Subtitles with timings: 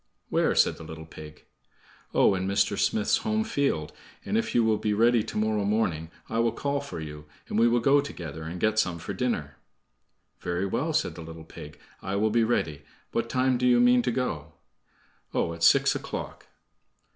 [0.29, 1.45] "Where?" said the little pig.
[2.11, 2.75] "Oh, in Mr.
[2.75, 3.93] Smith's home field,
[4.25, 7.59] and if you will be ready to morrow morning I will call for you, and
[7.59, 9.57] we will go together, and get some for dinner."
[10.39, 12.81] "Very well," said the little pig, "I will be ready.
[13.11, 14.53] What time do you mean to go?"
[15.35, 16.47] "Oh, at six o'clock."